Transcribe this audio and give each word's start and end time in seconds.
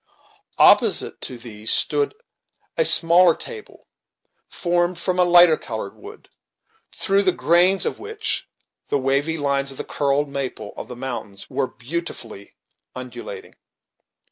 Opposite 0.57 1.21
to 1.21 1.37
these 1.37 1.69
stood 1.71 2.15
a 2.75 2.85
smaller 2.85 3.35
table, 3.35 3.85
formed 4.47 4.97
from 4.97 5.19
a 5.19 5.23
lighter 5.23 5.57
colored 5.57 5.95
wood, 5.95 6.27
through 6.91 7.21
the 7.21 7.31
grains 7.31 7.85
of 7.85 7.99
which 7.99 8.49
the 8.87 8.97
wavy 8.97 9.37
lines 9.37 9.69
of 9.71 9.77
the 9.77 9.83
curled 9.83 10.27
maple 10.27 10.73
of 10.75 10.87
the 10.87 10.95
mountains 10.95 11.47
were 11.51 11.67
beautifully 11.67 12.55
undulating. 12.95 13.53